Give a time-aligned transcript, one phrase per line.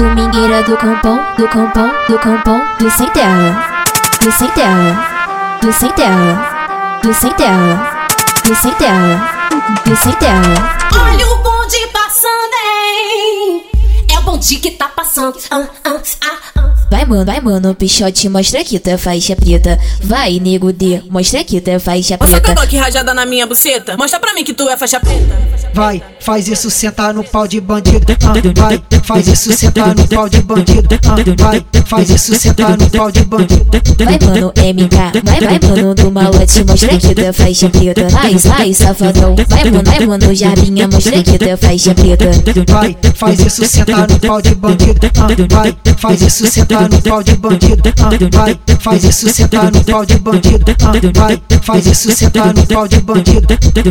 [0.00, 3.84] Domingueira do campão, do campão, do campão, do sem terra,
[4.22, 8.08] do sem terra, do sem terra, do sem terra,
[8.42, 9.50] do sem terra,
[9.84, 10.78] do sem terra.
[11.04, 13.62] Olha o bonde passando, hein?
[14.10, 15.36] É o bonde que tá passando.
[15.50, 16.74] Ah, ah, ah, ah.
[16.90, 19.78] Vai mano, vai mano, pichote, mostra aqui tua faixa preta.
[20.02, 22.48] Vai, nego D, mostra aqui tua faixa Você preta.
[22.48, 23.98] pegou aqui rajada na minha buceta?
[23.98, 25.59] Mostra pra mim que tu é faixa preta.
[25.72, 28.06] Vai, faz isso sentar no pau de bandido.
[28.24, 30.88] Ah, vai, faz isso sentar no pau de bandido.
[31.06, 33.64] Ah, vai, faz isso sentar no pau de bandido.
[34.04, 38.08] Vai mano, MK, vai, vai mano do malote, mostra aqui tua faixa preta.
[38.08, 39.36] Vai, vai, safadão.
[39.48, 42.30] Vai mano, vai mano, jarbinha, mostra aqui tua faixa preta.
[42.68, 45.10] Vai, faz isso sentar no pau de bandido.
[45.18, 47.82] Ah, vai, faz isso sentar no pau de bandido.
[47.98, 50.64] Ah, vai, faz isso sentar no pau de bandido.
[50.82, 53.46] Ah, vai, faz isso sentar no pau de bandido.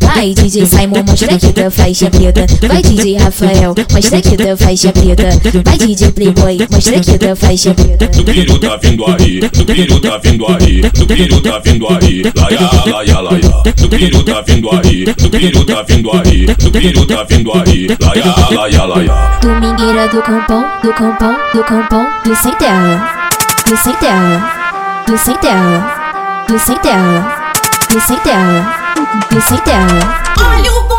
[0.00, 2.46] Vai, DJ Simon, mostra aqui tua faixa preta.
[2.68, 5.28] Vai, DJ Rafael, mostra aqui tua faixa preta.
[5.64, 8.06] Vai, DJ Playboy, mostra aqui tua faixa preta.
[8.08, 12.22] Do piru tá vindo aí, do piru tá vindo aí, do piru tá vindo aí,
[12.36, 13.62] laia, laia, laia.
[13.76, 17.86] Do piru tá vindo aí, do piru tá vindo aí, do piru tá vindo aí,
[18.00, 19.38] laia, laia, laia.
[19.40, 23.30] Domingueira do campão, do campão, do campão, do sem terra,
[23.66, 27.52] do sem terra, do sem terra, do sem terra,
[27.90, 28.94] do sem terra,
[29.30, 30.24] do sem terra.
[30.36, 30.93] Olha o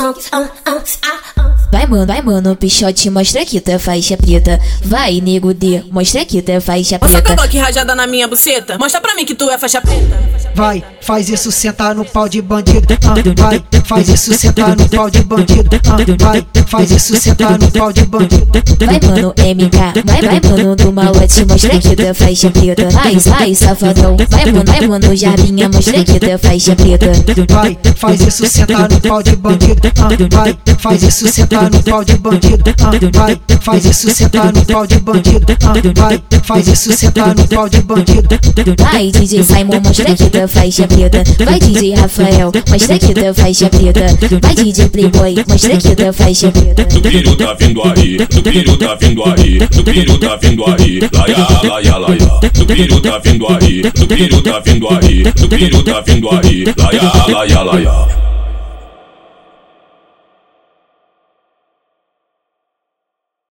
[0.00, 0.50] que tá passando.
[0.64, 1.39] Ah, ah, ah, ah.
[1.39, 1.39] Vai
[1.90, 4.58] mano, vai mano, pichote, mostra aqui tua faixa preta.
[4.84, 7.28] Vai, nego D, mostra aqui tua faixa Você preta.
[7.28, 8.78] pegou aqui rajada na minha buceta?
[8.78, 10.18] Mostra pra mim que tu é faixa preta.
[10.54, 12.86] Vai, faz isso sentar no pau de bandido.
[13.04, 15.68] Ah, vai, faz isso sentar no pau de bandido.
[15.88, 18.46] Ah, vai, faz isso sentar no pau de bandido.
[18.78, 22.88] Vai mano, MK, vai, vai mano do malote, mostra aqui tua faixa preta.
[22.90, 24.16] Vai, vai, safadão.
[24.28, 27.06] Vai mano, vai mano, jarbinha, mostra aqui tua faixa preta.
[27.48, 29.80] Vai, faz isso sentar no pau de bandido.
[29.98, 32.64] Ah, vai, faz isso sentar no pau de bandido.
[32.80, 35.46] Ah, vai, faz isso sentar no pau de bandido.
[35.62, 38.28] Ah, vai, faz isso sentar no pau de bandido.
[38.78, 41.22] Vai, DJ Simon, mostra aqui tua faixa preta.
[41.44, 44.06] Vai, DJ Rafael, mostra aqui tua faixa preta.
[44.42, 46.84] Vai, DJ Playboy, mostra aqui tua faixa preta.
[46.84, 51.00] Do piru tá vindo aí, do piru tá vindo aí, do piru tá vindo aí,
[51.12, 52.40] laia, laia, laia.
[52.54, 56.64] Do piru tá vindo aí, do piru tá vindo aí, do piru tá vindo aí,
[56.76, 58.29] laia, laia, laia.